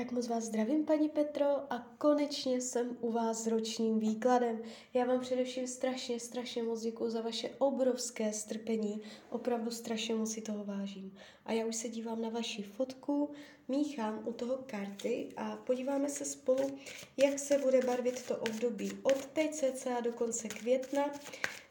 Tak 0.00 0.12
moc 0.12 0.28
vás 0.28 0.44
zdravím, 0.44 0.84
paní 0.84 1.08
Petro, 1.08 1.72
a 1.72 1.86
konečně 1.98 2.60
jsem 2.60 2.96
u 3.00 3.12
vás 3.12 3.42
s 3.42 3.46
ročním 3.46 3.98
výkladem. 3.98 4.62
Já 4.94 5.04
vám 5.04 5.20
především 5.20 5.66
strašně, 5.66 6.20
strašně 6.20 6.62
moc 6.62 6.80
děkuji 6.80 7.10
za 7.10 7.20
vaše 7.20 7.50
obrovské 7.58 8.32
strpení. 8.32 9.02
Opravdu 9.30 9.70
strašně 9.70 10.14
moc 10.14 10.32
si 10.32 10.40
toho 10.40 10.64
vážím. 10.64 11.16
A 11.46 11.52
já 11.52 11.66
už 11.66 11.76
se 11.76 11.88
dívám 11.88 12.22
na 12.22 12.28
vaši 12.28 12.62
fotku, 12.62 13.30
míchám 13.68 14.22
u 14.24 14.32
toho 14.32 14.58
karty 14.66 15.28
a 15.36 15.56
podíváme 15.56 16.08
se 16.08 16.24
spolu, 16.24 16.78
jak 17.16 17.38
se 17.38 17.58
bude 17.58 17.80
barvit 17.80 18.22
to 18.22 18.36
období 18.36 18.92
od 19.02 19.26
teď 19.26 19.54
cca 19.54 20.00
do 20.00 20.12
konce 20.12 20.48
května 20.48 21.10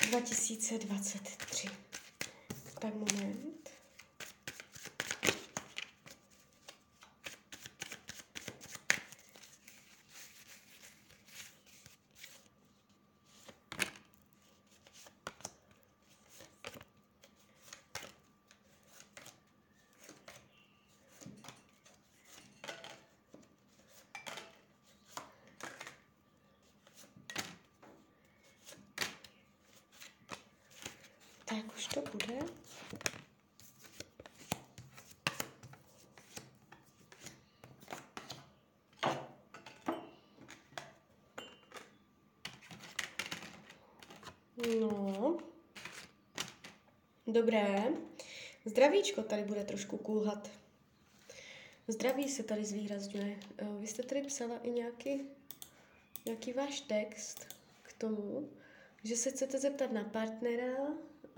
2023. 0.09 1.67
Tak 2.79 2.93
moment. 2.95 3.49
Tak 31.49 31.65
už 31.79 31.87
to 31.87 32.01
bude. 32.01 32.39
No. 44.79 45.37
Dobré. 47.27 47.83
Zdravíčko 48.65 49.23
tady 49.23 49.43
bude 49.43 49.63
trošku 49.63 49.97
kulhat. 49.97 50.51
Zdraví 51.87 52.29
se 52.29 52.43
tady 52.43 52.65
zvýrazňuje. 52.65 53.39
Eh, 53.57 53.65
vy 53.79 53.87
jste 53.87 54.03
tady 54.03 54.21
psala 54.21 54.57
i 54.57 54.69
nějaký, 54.69 55.21
nějaký 56.25 56.53
váš 56.53 56.81
text 56.81 57.47
k 57.83 57.93
tomu, 57.93 58.49
že 59.03 59.15
se 59.15 59.31
chcete 59.31 59.59
zeptat 59.59 59.91
na 59.91 60.03
partnera 60.03 60.87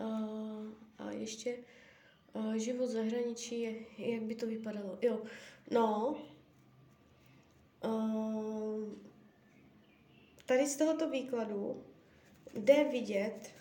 a, 0.01 1.11
ještě 1.11 1.57
život 2.55 2.85
v 2.85 2.89
zahraničí, 2.89 3.85
jak 3.97 4.21
by 4.21 4.35
to 4.35 4.47
vypadalo. 4.47 4.97
Jo, 5.01 5.21
no, 5.71 6.15
tady 10.45 10.67
z 10.67 10.75
tohoto 10.77 11.09
výkladu 11.09 11.83
jde 12.53 12.83
vidět, 12.83 13.51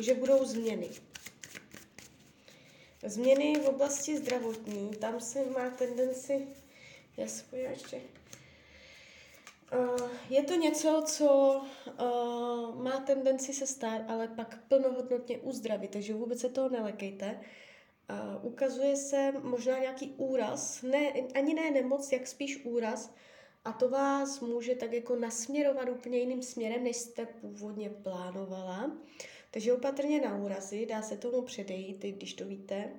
že 0.00 0.14
budou 0.14 0.44
změny. 0.44 0.88
Změny 3.06 3.60
v 3.60 3.68
oblasti 3.68 4.18
zdravotní, 4.18 4.90
tam 4.90 5.20
se 5.20 5.50
má 5.50 5.70
tendenci, 5.70 6.48
já 7.16 7.28
se 7.28 7.58
ještě, 7.58 8.00
je 10.30 10.42
to 10.42 10.54
něco, 10.54 11.02
co 11.06 11.60
uh, 12.00 12.82
má 12.82 13.00
tendenci 13.06 13.52
se 13.52 13.66
stát, 13.66 14.02
ale 14.08 14.28
pak 14.28 14.58
plnohodnotně 14.68 15.38
uzdravit, 15.38 15.90
takže 15.90 16.14
vůbec 16.14 16.40
se 16.40 16.48
toho 16.48 16.68
nelekejte. 16.68 17.40
Uh, 18.10 18.46
ukazuje 18.46 18.96
se 18.96 19.32
možná 19.42 19.78
nějaký 19.78 20.14
úraz, 20.16 20.82
ne, 20.82 21.12
ani 21.34 21.54
ne 21.54 21.70
nemoc, 21.70 22.12
jak 22.12 22.26
spíš 22.26 22.64
úraz, 22.64 23.14
a 23.64 23.72
to 23.72 23.88
vás 23.88 24.40
může 24.40 24.74
tak 24.74 24.92
jako 24.92 25.16
nasměrovat 25.16 25.88
úplně 25.88 26.18
jiným 26.18 26.42
směrem, 26.42 26.84
než 26.84 26.96
jste 26.96 27.26
původně 27.26 27.90
plánovala. 27.90 28.90
Takže 29.50 29.72
opatrně 29.72 30.20
na 30.20 30.36
úrazy, 30.36 30.86
dá 30.86 31.02
se 31.02 31.16
tomu 31.16 31.42
předejít, 31.42 32.02
když 32.02 32.34
to 32.34 32.44
víte. 32.44 32.90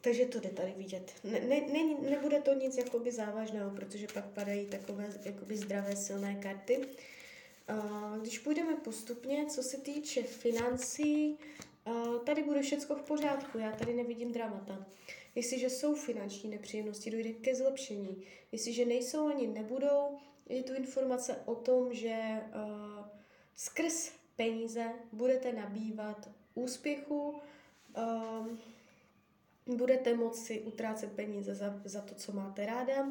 Takže 0.00 0.26
to 0.26 0.40
jde 0.40 0.48
tady 0.48 0.74
vidět. 0.76 1.12
Ne, 1.24 1.40
ne, 1.40 1.60
ne, 1.60 2.10
nebude 2.10 2.40
to 2.40 2.54
nic 2.54 2.76
jakoby 2.76 3.12
závažného, 3.12 3.70
protože 3.70 4.06
pak 4.14 4.24
padají 4.24 4.66
takové 4.66 5.08
jakoby 5.24 5.56
zdravé, 5.56 5.96
silné 5.96 6.34
karty. 6.34 6.78
Uh, 7.70 8.18
když 8.18 8.38
půjdeme 8.38 8.76
postupně, 8.76 9.46
co 9.46 9.62
se 9.62 9.76
týče 9.76 10.22
financí, 10.22 11.38
uh, 11.86 12.18
tady 12.24 12.42
bude 12.42 12.62
všechno 12.62 12.96
v 12.96 13.02
pořádku, 13.02 13.58
já 13.58 13.72
tady 13.72 13.94
nevidím 13.94 14.32
dramata. 14.32 14.86
Jestliže 15.34 15.70
jsou 15.70 15.94
finanční 15.94 16.50
nepříjemnosti, 16.50 17.10
dojde 17.10 17.32
ke 17.32 17.54
zlepšení. 17.54 18.22
Jestliže 18.52 18.84
nejsou 18.84 19.28
ani 19.28 19.46
nebudou, 19.46 20.18
je 20.48 20.62
tu 20.62 20.74
informace 20.74 21.36
o 21.44 21.54
tom, 21.54 21.94
že 21.94 22.18
uh, 22.20 23.06
skrz 23.56 24.12
peníze 24.36 24.92
budete 25.12 25.52
nabývat 25.52 26.30
úspěchu, 26.54 27.40
budete 29.66 30.14
moci 30.16 30.60
utrácet 30.60 31.12
peníze 31.12 31.54
za, 31.54 31.80
za 31.84 32.00
to, 32.00 32.14
co 32.14 32.32
máte 32.32 32.66
ráda. 32.66 33.08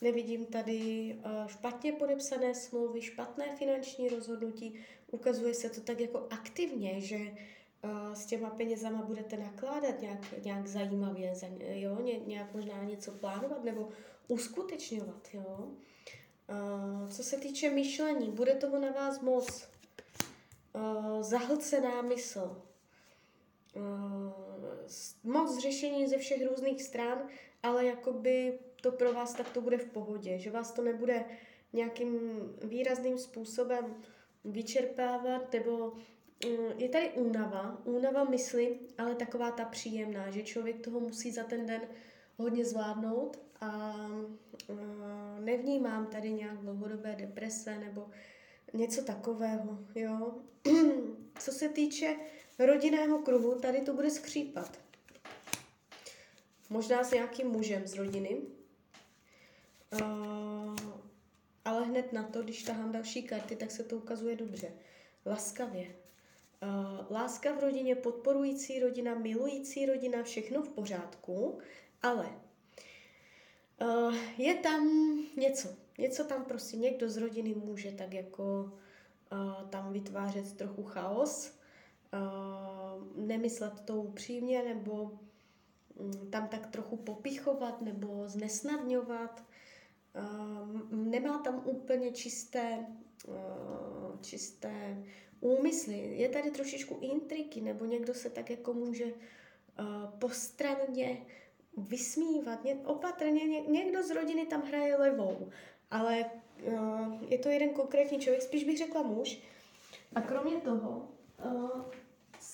Nevidím 0.00 0.46
tady 0.46 1.12
uh, 1.24 1.46
špatně 1.46 1.92
podepsané 1.92 2.54
smlouvy, 2.54 3.02
špatné 3.02 3.56
finanční 3.56 4.08
rozhodnutí. 4.08 4.74
Ukazuje 5.10 5.54
se 5.54 5.70
to 5.70 5.80
tak 5.80 6.00
jako 6.00 6.26
aktivně, 6.30 7.00
že 7.00 7.16
uh, 7.16 8.12
s 8.14 8.26
těma 8.26 8.50
penězama 8.50 9.02
budete 9.02 9.36
nakládat 9.36 10.00
nějak, 10.00 10.44
nějak 10.44 10.66
zajímavě, 10.66 11.34
jo? 11.60 12.00
Ně, 12.02 12.18
nějak 12.18 12.54
možná 12.54 12.84
něco 12.84 13.12
plánovat 13.12 13.64
nebo 13.64 13.88
uskutečňovat. 14.28 15.28
Jo? 15.32 15.68
Uh, 16.48 17.08
co 17.08 17.22
se 17.22 17.36
týče 17.36 17.70
myšlení, 17.70 18.30
bude 18.30 18.54
toho 18.54 18.78
na 18.78 18.90
vás 18.90 19.20
moc. 19.20 19.68
Zahlcená 21.20 22.02
mysl, 22.02 22.62
moc 25.24 25.58
řešení 25.58 26.06
ze 26.06 26.18
všech 26.18 26.46
různých 26.48 26.82
stran, 26.82 27.28
ale 27.62 27.86
jakoby 27.86 28.58
to 28.82 28.92
pro 28.92 29.12
vás 29.12 29.34
tak 29.34 29.50
to 29.50 29.60
bude 29.60 29.78
v 29.78 29.90
pohodě, 29.90 30.38
že 30.38 30.50
vás 30.50 30.72
to 30.72 30.82
nebude 30.82 31.24
nějakým 31.72 32.18
výrazným 32.62 33.18
způsobem 33.18 33.96
vyčerpávat, 34.44 35.52
nebo 35.52 35.88
uh, 35.88 36.00
je 36.76 36.88
tady 36.88 37.10
únava, 37.10 37.80
únava 37.84 38.24
mysli, 38.24 38.78
ale 38.98 39.14
taková 39.14 39.50
ta 39.50 39.64
příjemná, 39.64 40.30
že 40.30 40.42
člověk 40.42 40.84
toho 40.84 41.00
musí 41.00 41.30
za 41.32 41.44
ten 41.44 41.66
den 41.66 41.80
hodně 42.36 42.64
zvládnout 42.64 43.38
a 43.60 43.96
uh, 44.68 44.76
nevnímám 45.40 46.06
tady 46.06 46.32
nějak 46.32 46.58
dlouhodobé 46.58 47.16
deprese 47.16 47.78
nebo 47.78 48.08
něco 48.72 49.04
takového, 49.04 49.78
jo. 49.94 50.34
Co 51.38 51.52
se 51.52 51.68
týče 51.68 52.16
rodinného 52.58 53.18
kruhu, 53.18 53.60
tady 53.60 53.80
to 53.80 53.94
bude 53.94 54.10
skřípat. 54.10 54.78
Možná 56.70 57.04
s 57.04 57.10
nějakým 57.10 57.48
mužem 57.48 57.86
z 57.86 57.94
rodiny. 57.94 58.36
Uh, 60.02 60.76
ale 61.64 61.84
hned 61.86 62.12
na 62.12 62.22
to, 62.22 62.42
když 62.42 62.62
tahám 62.62 62.92
další 62.92 63.22
karty, 63.22 63.56
tak 63.56 63.70
se 63.70 63.84
to 63.84 63.96
ukazuje 63.96 64.36
dobře. 64.36 64.72
Laskavě. 65.26 65.86
Uh, 66.62 67.06
láska 67.10 67.52
v 67.52 67.60
rodině, 67.60 67.94
podporující 67.94 68.80
rodina, 68.80 69.14
milující 69.14 69.86
rodina, 69.86 70.22
všechno 70.22 70.62
v 70.62 70.68
pořádku, 70.68 71.58
ale 72.02 72.40
uh, 73.80 74.14
je 74.38 74.54
tam 74.54 74.88
něco. 75.36 75.68
Něco 75.98 76.24
tam 76.24 76.44
prostě 76.44 76.76
někdo 76.76 77.08
z 77.08 77.16
rodiny 77.16 77.54
může 77.54 77.92
tak 77.92 78.14
jako 78.14 78.72
uh, 79.32 79.68
tam 79.70 79.92
vytvářet 79.92 80.56
trochu 80.56 80.82
chaos, 80.82 81.55
uh, 82.20 83.26
nemyslet 83.26 83.80
to 83.80 83.96
upřímně, 83.96 84.62
nebo 84.62 85.18
um, 85.94 86.30
tam 86.30 86.48
tak 86.48 86.66
trochu 86.66 86.96
popichovat, 86.96 87.82
nebo 87.82 88.22
znesnadňovat. 88.26 89.44
Uh, 90.16 90.90
nemá 90.90 91.38
tam 91.38 91.62
úplně 91.64 92.10
čisté, 92.10 92.86
uh, 93.28 94.20
čisté 94.20 95.04
úmysly. 95.40 96.16
Je 96.16 96.28
tady 96.28 96.50
trošičku 96.50 96.98
intriky, 97.00 97.60
nebo 97.60 97.84
někdo 97.84 98.14
se 98.14 98.30
tak 98.30 98.50
jako 98.50 98.72
může 98.72 99.12
postranně 100.18 101.26
vysmívat. 101.76 102.64
Ně, 102.64 102.74
opatrně, 102.84 103.44
ně, 103.44 103.60
někdo 103.60 104.02
z 104.02 104.10
rodiny 104.10 104.46
tam 104.46 104.62
hraje 104.62 104.96
levou, 104.96 105.50
ale 105.90 106.24
je 107.28 107.38
to 107.38 107.48
jeden 107.48 107.70
konkrétní 107.70 108.18
člověk, 108.18 108.42
spíš 108.42 108.64
bych 108.64 108.78
řekla 108.78 109.02
muž. 109.02 109.38
A 110.14 110.20
kromě 110.20 110.56
toho 110.56 111.08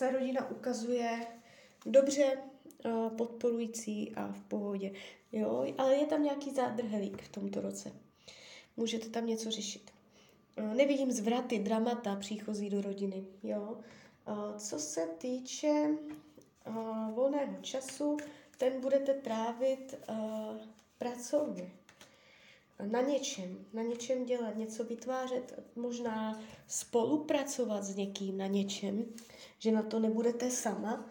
se 0.03 0.11
rodina 0.11 0.51
ukazuje 0.51 1.27
dobře 1.87 2.39
uh, 2.85 3.17
podporující 3.17 4.15
a 4.15 4.33
v 4.33 4.43
pohodě. 4.43 4.93
Jo? 5.33 5.75
Ale 5.79 5.95
je 5.95 6.07
tam 6.07 6.23
nějaký 6.23 6.51
zádrhelík 6.51 7.23
v 7.23 7.29
tomto 7.29 7.61
roce. 7.61 7.93
Můžete 8.77 9.09
tam 9.09 9.27
něco 9.27 9.51
řešit. 9.51 9.91
Uh, 10.59 10.75
nevidím 10.75 11.13
zvraty, 11.13 11.59
dramata 11.59 12.17
příchozí 12.17 12.71
do 12.71 12.81
rodiny. 12.81 13.25
Jo? 13.43 13.79
Uh, 14.29 14.57
co 14.57 14.79
se 14.79 15.07
týče 15.19 15.89
volného 17.15 17.57
času, 17.61 18.17
ten 18.59 18.81
budete 18.81 19.15
trávit 19.15 19.95
pracovně. 20.99 21.71
Na 22.87 23.01
něčem, 23.01 23.67
na 23.73 23.83
něčem 23.83 24.25
dělat, 24.25 24.57
něco 24.57 24.85
vytvářet, 24.85 25.63
možná 25.77 26.41
spolupracovat 26.67 27.85
s 27.85 27.97
někým 27.97 28.39
na 28.39 28.47
něčem, 28.47 29.05
že 29.59 29.73
na 29.73 29.83
to 29.83 29.99
nebudete 29.99 30.51
sama. 30.51 31.11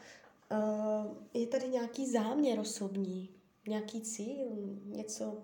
Uh, 0.52 1.18
je 1.34 1.48
tady 1.48 1.68
nějaký 1.68 2.12
záměr 2.12 2.60
osobní, 2.60 3.30
nějaký 3.68 4.02
cíl, 4.02 4.48
něco, 4.86 5.44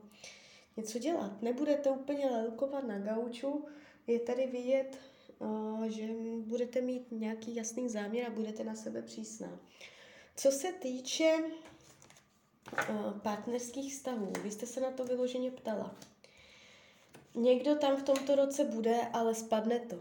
něco 0.78 1.00
dělat. 1.00 1.42
Nebudete 1.42 1.90
úplně 1.90 2.30
lelkovat 2.30 2.88
na 2.88 3.00
gauču, 3.00 3.66
je 4.08 4.20
tady 4.20 4.48
vidět, 4.48 4.98
uh, 5.40 5.84
že 5.84 6.08
budete 6.38 6.82
mít 6.82 7.12
nějaký 7.12 7.56
jasný 7.56 7.90
záměr 7.90 8.28
a 8.28 8.36
budete 8.36 8.64
na 8.64 8.76
sebe 8.76 9.02
přísná. 9.02 9.60
Co 10.36 10.52
se 10.52 10.72
týče 10.72 11.38
uh, 12.90 13.20
partnerských 13.20 13.94
vztahů, 13.94 14.34
vy 14.44 14.52
jste 14.52 14.66
se 14.66 14.82
na 14.82 14.92
to 14.92 15.06
vyloženě 15.06 15.52
ptala. 15.52 15.96
Někdo 17.38 17.76
tam 17.76 17.98
v 17.98 18.04
tomto 18.04 18.36
roce 18.36 18.64
bude, 18.64 19.02
ale 19.14 19.36
spadne 19.36 19.80
to. 19.80 19.96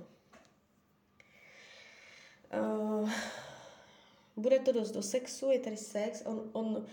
Uh, 2.61 3.11
bude 4.37 4.59
to 4.59 4.73
dost 4.73 4.91
do 4.91 5.03
sexu, 5.03 5.51
je 5.51 5.59
tady 5.59 5.77
sex, 5.77 6.23
on, 6.27 6.51
on 6.53 6.67
um, 6.67 6.87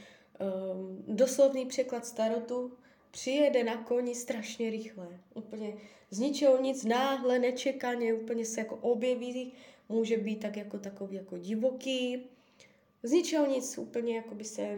doslovný 1.07 1.65
překlad 1.65 2.05
starotu, 2.05 2.77
přijede 3.11 3.63
na 3.63 3.83
koni 3.83 4.15
strašně 4.15 4.69
rychle. 4.69 5.19
Úplně 5.33 5.77
z 6.09 6.19
ničeho 6.19 6.61
nic, 6.61 6.83
náhle, 6.83 7.39
nečekaně, 7.39 8.13
úplně 8.13 8.45
se 8.45 8.61
jako 8.61 8.75
objeví, 8.75 9.53
může 9.89 10.17
být 10.17 10.39
tak 10.39 10.57
jako 10.57 10.79
takový 10.79 11.15
jako 11.15 11.37
divoký, 11.37 12.29
z 13.03 13.11
ničeho 13.11 13.45
nic, 13.45 13.77
úplně 13.77 14.15
jako 14.15 14.35
by 14.35 14.43
se 14.43 14.77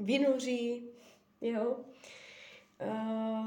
vynoří, 0.00 0.88
jo. 1.40 1.76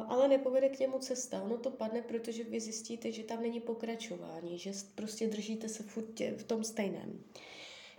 Ale 0.07 0.27
nepovede 0.27 0.69
k 0.69 0.79
němu 0.79 0.99
cesta. 0.99 1.41
Ono 1.41 1.57
to 1.57 1.71
padne, 1.71 2.01
protože 2.01 2.43
vy 2.43 2.59
zjistíte, 2.59 3.11
že 3.11 3.23
tam 3.23 3.41
není 3.41 3.59
pokračování, 3.59 4.57
že 4.57 4.71
prostě 4.95 5.27
držíte 5.27 5.69
se 5.69 5.83
furt 5.83 6.13
tě, 6.13 6.31
v 6.37 6.43
tom 6.43 6.63
stejném. 6.63 7.23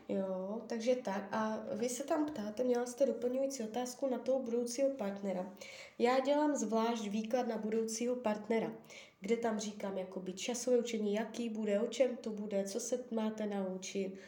Jo, 0.09 0.63
takže 0.67 0.97
tak. 0.97 1.29
A 1.33 1.65
vy 1.73 1.89
se 1.89 2.05
tam 2.05 2.27
ptáte, 2.27 2.65
měla 2.65 2.87
jste 2.87 3.07
doplňující 3.07 3.63
otázku 3.63 4.09
na 4.09 4.19
toho 4.19 4.39
budoucího 4.39 4.91
partnera. 4.91 5.53
Já 5.99 6.21
dělám 6.21 6.57
zvlášť 6.57 7.09
výklad 7.09 7.49
na 7.49 7.59
budoucího 7.59 8.17
partnera, 8.17 8.73
kde 9.21 9.37
tam 9.37 9.59
říkám 9.59 9.99
jakoby 9.99 10.33
časové 10.33 10.79
učení, 10.79 11.15
jaký 11.15 11.49
bude, 11.49 11.81
o 11.81 11.87
čem 11.87 12.17
to 12.17 12.31
bude, 12.31 12.65
co 12.65 12.81
se 12.81 13.05
máte 13.11 13.47
naučit, 13.47 14.19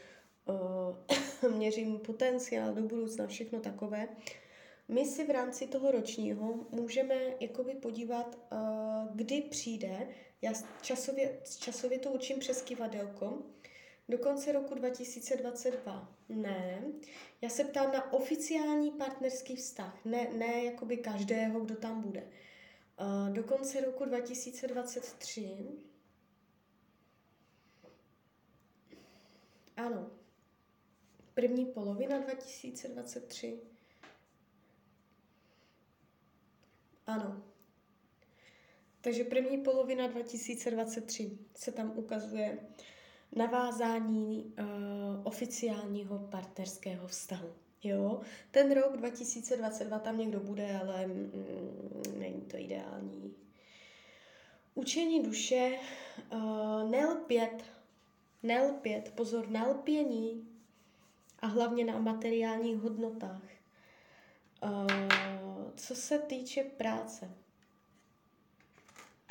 měřím 1.57 1.99
potenciál 1.99 2.75
do 2.75 2.83
budoucna, 2.83 3.27
všechno 3.27 3.61
takové. 3.61 4.09
My 4.91 5.07
si 5.07 5.25
v 5.25 5.31
rámci 5.31 5.67
toho 5.67 5.91
ročního 5.91 6.67
můžeme 6.71 7.15
jakoby 7.41 7.75
podívat, 7.75 8.39
uh, 8.53 9.17
kdy 9.17 9.41
přijde, 9.41 10.09
já 10.43 10.53
časově, 10.83 11.41
časově 11.59 11.99
to 11.99 12.11
učím 12.11 12.39
přes 12.39 12.63
kivadelko, 12.63 13.43
do 14.09 14.19
konce 14.19 14.53
roku 14.53 14.75
2022. 14.75 16.15
Ne. 16.29 16.83
Já 17.43 17.49
se 17.49 17.65
ptám 17.65 17.93
na 17.93 18.13
oficiální 18.13 18.91
partnerský 18.91 19.57
vztah, 19.57 20.05
ne, 20.05 20.31
ne 20.37 20.65
jakoby 20.65 20.97
každého, 20.97 21.61
kdo 21.61 21.77
tam 21.77 22.03
bude. 22.03 22.23
Uh, 23.01 23.35
do 23.35 23.45
konce 23.45 23.81
roku 23.81 24.05
2023. 24.05 25.57
Ano. 29.77 30.11
První 31.35 31.67
polovina 31.67 32.19
2023. 32.19 33.61
Ano. 37.11 37.43
Takže 39.01 39.25
první 39.25 39.59
polovina 39.59 40.07
2023 40.07 41.39
se 41.57 41.73
tam 41.73 41.93
ukazuje 41.97 42.59
navázání 43.37 44.45
uh, 44.45 44.67
oficiálního 45.27 46.19
partnerského 46.19 47.09
vztahu. 47.09 47.49
Jo, 47.83 48.21
ten 48.51 48.73
rok 48.73 48.97
2022 48.97 49.99
tam 49.99 50.19
někdo 50.19 50.41
bude, 50.41 50.79
ale 50.79 51.07
mm, 51.07 52.03
není 52.19 52.41
to 52.41 52.57
ideální. 52.57 53.35
Učení 54.75 55.23
duše, 55.23 55.79
uh, 56.33 56.91
nelpět, 56.91 57.65
nelpět, 58.43 59.13
pozor, 59.15 59.49
nelpění 59.49 60.49
a 61.39 61.47
hlavně 61.47 61.85
na 61.85 61.99
materiálních 61.99 62.77
hodnotách. 62.77 63.60
Uh, 64.63 65.71
co 65.77 65.95
se 65.95 66.19
týče 66.19 66.65
práce, 66.65 67.31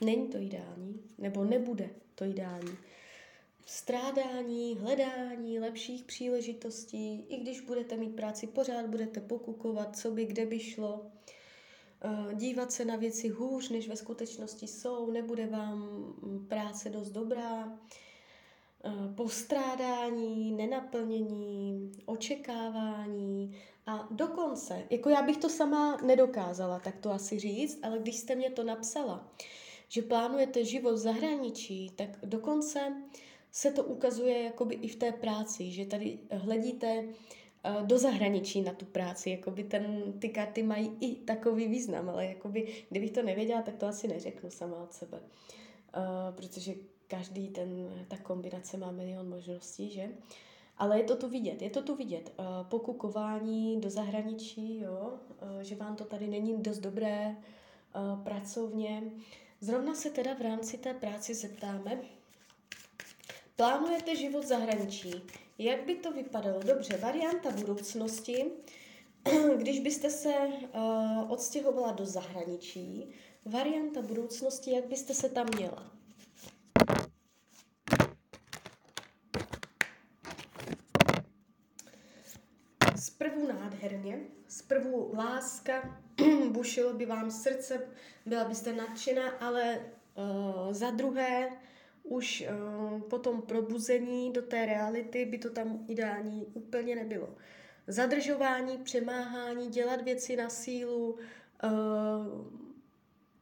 není 0.04 0.28
to 0.28 0.38
ideální, 0.38 1.04
nebo 1.18 1.44
nebude 1.44 1.90
to 2.16 2.26
ideální. 2.26 2.78
Strádání, 3.66 4.76
hledání 4.76 5.60
lepších 5.60 6.04
příležitostí, 6.04 7.26
i 7.30 7.38
když 7.38 7.62
budete 7.62 7.98
mít 7.98 8.16
práci 8.16 8.48
pořád, 8.48 8.86
budete 8.86 9.20
pokukovat, 9.20 9.98
co 9.98 10.12
by 10.12 10.26
kde 10.26 10.46
by 10.46 10.60
šlo, 10.60 11.06
eh, 12.02 12.36
dívat 12.36 12.72
se 12.72 12.86
na 12.86 12.96
věci 12.96 13.30
hůř, 13.30 13.70
než 13.70 13.88
ve 13.88 13.96
skutečnosti 13.96 14.68
jsou, 14.68 15.12
nebude 15.12 15.48
vám 15.48 16.14
práce 16.48 16.90
dost 16.90 17.10
dobrá, 17.10 17.68
eh, 17.68 18.09
postrádání, 19.16 20.52
nenaplnění, 20.52 21.92
očekávání 22.06 23.56
a 23.86 24.08
dokonce, 24.12 24.84
jako 24.90 25.10
já 25.10 25.22
bych 25.22 25.38
to 25.38 25.50
sama 25.50 25.98
nedokázala 25.98 26.80
tak 26.80 26.98
to 26.98 27.12
asi 27.12 27.40
říct, 27.40 27.80
ale 27.84 28.00
když 28.00 28.16
jste 28.16 28.36
mě 28.36 28.50
to 28.50 28.64
napsala, 28.64 29.32
že 29.88 30.02
plánujete 30.02 30.66
život 30.66 30.94
v 30.94 30.98
zahraničí, 30.98 31.90
tak 31.96 32.10
dokonce 32.24 32.94
se 33.52 33.72
to 33.72 33.84
ukazuje 33.84 34.44
jakoby 34.44 34.76
i 34.76 34.88
v 34.88 34.96
té 34.96 35.12
práci, 35.12 35.72
že 35.72 35.86
tady 35.86 36.20
hledíte 36.32 36.88
eh, 36.88 37.84
do 37.86 37.98
zahraničí 37.98 38.62
na 38.62 38.74
tu 38.74 38.86
práci, 38.86 39.30
jakoby 39.30 39.64
ten, 39.64 40.14
ty 40.20 40.30
karty 40.30 40.64
mají 40.64 40.98
i 41.00 41.16
takový 41.16 41.68
význam, 41.68 42.10
ale 42.10 42.26
jakoby, 42.26 42.86
kdybych 42.90 43.12
to 43.12 43.24
nevěděla, 43.24 43.62
tak 43.62 43.76
to 43.76 43.88
asi 43.88 44.08
neřeknu 44.08 44.50
sama 44.52 44.84
od 44.84 44.94
sebe, 44.94 45.20
uh, 45.20 46.36
protože 46.36 46.74
každý 47.10 47.48
ten, 47.48 47.90
ta 48.08 48.18
kombinace 48.18 48.78
má 48.78 48.92
milion 48.92 49.30
možností, 49.30 49.90
že? 49.90 50.10
Ale 50.78 50.98
je 50.98 51.04
to 51.04 51.16
tu 51.16 51.30
vidět, 51.30 51.62
je 51.62 51.70
to 51.70 51.82
tu 51.82 51.96
vidět. 51.96 52.34
Uh, 52.40 52.46
pokukování 52.70 53.82
do 53.82 53.90
zahraničí, 53.90 54.80
jo, 54.80 55.14
uh, 55.42 55.60
že 55.62 55.76
vám 55.76 55.96
to 55.96 56.06
tady 56.06 56.28
není 56.28 56.62
dost 56.62 56.80
dobré 56.80 57.36
uh, 57.36 58.24
pracovně. 58.24 59.04
Zrovna 59.62 59.96
se 59.96 60.10
teda 60.10 60.34
v 60.34 60.42
rámci 60.42 60.78
té 60.78 60.94
práci 60.94 61.34
zeptáme, 61.34 62.02
Plánujete 63.60 64.16
život 64.16 64.44
v 64.44 64.48
zahraničí. 64.48 65.14
Jak 65.58 65.86
by 65.86 65.96
to 65.96 66.12
vypadalo? 66.12 66.60
Dobře, 66.64 66.98
varianta 66.98 67.52
budoucnosti, 67.52 68.46
když 69.58 69.80
byste 69.80 70.10
se 70.10 70.34
odstěhovala 71.30 71.92
do 71.92 72.06
zahraničí, 72.06 73.10
varianta 73.46 74.02
budoucnosti, 74.02 74.72
jak 74.72 74.86
byste 74.86 75.14
se 75.14 75.30
tam 75.30 75.48
měla? 75.56 75.99
Zprvu 83.20 83.48
nádherně, 83.48 84.20
zprvu 84.48 85.12
láska, 85.18 86.02
bušilo 86.52 86.94
by 86.94 87.06
vám 87.06 87.32
srdce, 87.32 87.82
byla 88.26 88.44
byste 88.44 88.74
nadšená, 88.74 89.30
ale 89.30 89.80
uh, 89.80 90.74
za 90.74 90.92
druhé 90.92 91.50
už 92.04 92.44
uh, 92.50 93.02
po 93.02 93.20
tom 93.20 93.42
probuzení 93.42 94.34
do 94.34 94.42
té 94.42 94.66
reality 94.66 95.26
by 95.26 95.38
to 95.38 95.50
tam 95.50 95.86
ideální 95.88 96.46
úplně 96.54 96.96
nebylo. 96.96 97.36
Zadržování, 97.88 98.78
přemáhání, 98.78 99.68
dělat 99.68 100.02
věci 100.02 100.36
na 100.36 100.50
sílu, 100.50 101.18
uh, 101.64 101.72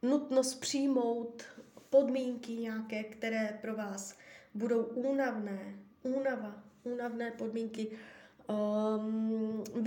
nutnost 0.02 0.56
přijmout 0.56 1.44
podmínky 1.90 2.52
nějaké, 2.52 3.04
které 3.04 3.58
pro 3.62 3.76
vás 3.76 4.18
budou 4.54 4.84
únavné, 4.84 5.76
únava, 6.04 6.64
únavné 6.84 7.32
podmínky. 7.32 7.88
Um, 8.50 9.07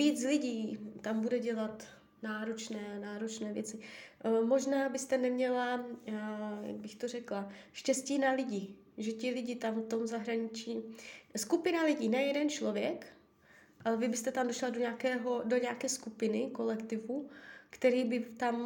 víc 0.00 0.24
lidí 0.24 0.78
tam 1.00 1.20
bude 1.20 1.38
dělat 1.38 1.84
náročné, 2.22 2.98
náročné 3.00 3.52
věci. 3.52 3.78
Eh, 4.24 4.40
možná 4.44 4.88
byste 4.88 5.18
neměla, 5.18 5.84
eh, 6.06 6.12
jak 6.62 6.76
bych 6.76 6.96
to 6.96 7.08
řekla, 7.08 7.52
štěstí 7.72 8.18
na 8.18 8.32
lidi, 8.32 8.74
že 8.98 9.12
ti 9.12 9.30
lidi 9.30 9.56
tam 9.56 9.74
v 9.74 9.88
tom 9.88 10.06
zahraničí, 10.06 10.76
skupina 11.36 11.84
lidí, 11.84 12.08
ne 12.08 12.22
jeden 12.22 12.48
člověk, 12.48 13.06
ale 13.84 13.96
vy 13.96 14.08
byste 14.08 14.32
tam 14.32 14.46
došla 14.46 14.70
do, 14.70 14.80
nějakého, 14.80 15.42
do 15.44 15.56
nějaké 15.56 15.88
skupiny, 15.88 16.50
kolektivu, 16.52 17.28
který 17.70 18.04
by 18.04 18.20
tam, 18.20 18.56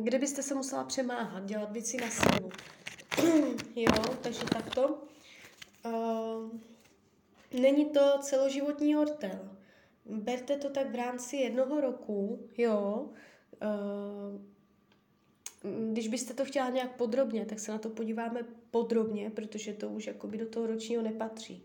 kde 0.00 0.18
byste 0.18 0.42
se 0.42 0.54
musela 0.54 0.84
přemáhat, 0.84 1.44
dělat 1.44 1.72
věci 1.72 1.96
na 1.96 2.10
sílu. 2.10 2.50
jo, 3.76 4.14
takže 4.22 4.44
takto. 4.44 5.02
Uh, 5.84 6.50
není 7.60 7.90
to 7.90 8.18
celoživotní 8.20 8.94
hotel 8.94 9.57
berte 10.08 10.56
to 10.56 10.70
tak 10.70 10.90
v 10.90 10.94
rámci 10.94 11.36
jednoho 11.36 11.80
roku, 11.80 12.48
jo. 12.58 13.10
Uh, 13.62 14.40
když 15.92 16.08
byste 16.08 16.34
to 16.34 16.44
chtěla 16.44 16.70
nějak 16.70 16.96
podrobně, 16.96 17.46
tak 17.46 17.58
se 17.58 17.72
na 17.72 17.78
to 17.78 17.90
podíváme 17.90 18.40
podrobně, 18.70 19.30
protože 19.30 19.72
to 19.72 19.88
už 19.88 20.06
jakoby 20.06 20.38
do 20.38 20.48
toho 20.48 20.66
ročního 20.66 21.02
nepatří. 21.02 21.64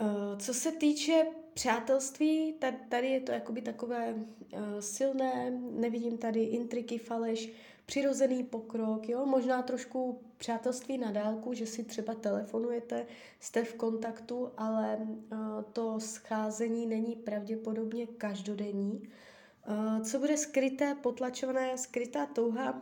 Uh, 0.00 0.38
co 0.38 0.54
se 0.54 0.72
týče 0.72 1.26
přátelství, 1.54 2.54
tady 2.88 3.08
je 3.08 3.20
to 3.20 3.32
jakoby 3.32 3.62
takové 3.62 4.14
uh, 4.14 4.60
silné, 4.80 5.50
nevidím 5.70 6.18
tady 6.18 6.42
intriky, 6.42 6.98
faleš, 6.98 7.52
přirozený 7.86 8.44
pokrok, 8.44 9.08
jo, 9.08 9.26
možná 9.26 9.62
trošku 9.62 10.20
přátelství 10.36 10.98
na 10.98 11.10
dálku, 11.10 11.54
že 11.54 11.66
si 11.66 11.84
třeba 11.84 12.14
telefonujete, 12.14 13.06
jste 13.40 13.64
v 13.64 13.74
kontaktu, 13.74 14.50
ale 14.56 14.98
uh, 14.98 15.38
to 15.72 16.00
scházení 16.00 16.86
není 16.86 17.16
pravděpodobně 17.16 18.06
každodenní. 18.06 19.08
Uh, 19.68 20.02
co 20.02 20.18
bude 20.18 20.36
skryté, 20.36 20.94
potlačované, 20.94 21.78
skrytá 21.78 22.26
touha 22.26 22.72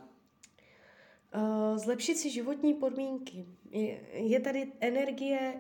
uh, 1.35 1.79
zlepšit 1.79 2.19
si 2.19 2.31
životní 2.31 2.75
podmínky. 2.75 3.47
Je, 3.71 4.01
je 4.13 4.41
tady 4.41 4.73
energie 4.81 5.55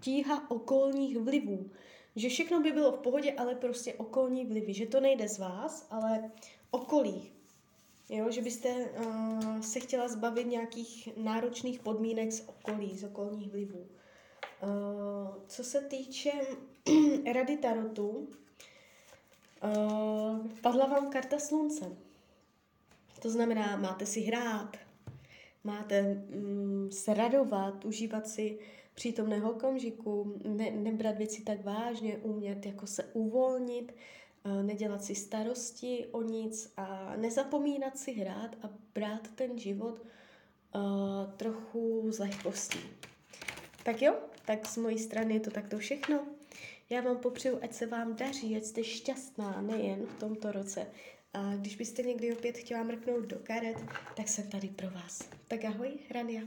tíha 0.00 0.50
okolních 0.50 1.18
vlivů. 1.18 1.70
Že 2.16 2.28
všechno 2.28 2.60
by 2.60 2.72
bylo 2.72 2.92
v 2.92 2.98
pohodě, 2.98 3.32
ale 3.32 3.54
prostě 3.54 3.94
okolní 3.94 4.44
vlivy. 4.46 4.74
Že 4.74 4.86
to 4.86 5.00
nejde 5.00 5.28
z 5.28 5.38
vás, 5.38 5.86
ale 5.90 6.30
okolí. 6.70 7.32
Jo, 8.08 8.30
že 8.30 8.42
byste 8.42 8.68
uh, 8.74 9.60
se 9.60 9.80
chtěla 9.80 10.08
zbavit 10.08 10.46
nějakých 10.46 11.08
náročných 11.16 11.80
podmínek 11.80 12.32
z 12.32 12.48
okolí, 12.48 12.98
z 12.98 13.04
okolních 13.04 13.50
vlivů. 13.50 13.78
Uh, 13.78 13.88
co 15.46 15.64
se 15.64 15.80
týče 15.80 16.30
rady 17.34 17.56
tarotu, 17.56 18.28
uh, 19.64 20.46
padla 20.60 20.86
vám 20.86 21.10
karta 21.10 21.38
slunce. 21.38 21.96
To 23.22 23.30
znamená, 23.30 23.76
máte 23.76 24.06
si 24.06 24.20
hrát, 24.20 24.76
máte 25.64 26.02
um, 26.02 26.92
se 26.92 27.14
radovat, 27.14 27.84
užívat 27.84 28.28
si 28.28 28.58
přítomného 28.94 29.50
okamžiku, 29.50 30.40
ne, 30.44 30.70
nebrat 30.70 31.16
věci 31.16 31.42
tak 31.42 31.64
vážně, 31.64 32.16
umět 32.16 32.66
jako 32.66 32.86
se 32.86 33.04
uvolnit, 33.04 33.94
nedělat 34.62 35.04
si 35.04 35.14
starosti 35.14 36.06
o 36.12 36.22
nic 36.22 36.72
a 36.76 37.16
nezapomínat 37.16 37.98
si 37.98 38.12
hrát 38.12 38.56
a 38.62 38.70
brát 38.94 39.28
ten 39.34 39.58
život 39.58 40.02
uh, 40.74 41.32
trochu 41.36 42.06
z 42.10 42.18
lehkostí. 42.18 42.80
Tak 43.84 44.02
jo, 44.02 44.14
tak 44.44 44.66
z 44.66 44.76
mojí 44.76 44.98
strany 44.98 45.34
je 45.34 45.40
to 45.40 45.50
takto 45.50 45.78
všechno. 45.78 46.26
Já 46.90 47.00
vám 47.00 47.18
popřeju, 47.18 47.58
ať 47.62 47.72
se 47.72 47.86
vám 47.86 48.16
daří, 48.16 48.56
ať 48.56 48.64
jste 48.64 48.84
šťastná 48.84 49.60
nejen 49.60 50.06
v 50.06 50.18
tomto 50.18 50.52
roce. 50.52 50.86
A 51.32 51.56
když 51.56 51.76
byste 51.76 52.02
někdy 52.02 52.32
opět 52.32 52.58
chtěla 52.58 52.82
mrknout 52.82 53.24
do 53.24 53.36
karet, 53.42 53.76
tak 54.16 54.28
jsem 54.28 54.50
tady 54.50 54.68
pro 54.68 54.90
vás. 54.90 55.28
Tak 55.48 55.64
ahoj, 55.64 55.90
Rania. 56.10 56.42